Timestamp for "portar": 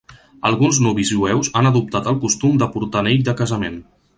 2.77-3.03